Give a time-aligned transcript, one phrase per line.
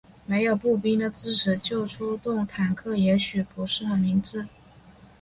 [0.25, 4.47] 没有步兵的支持就出动坦克也许不是很明智。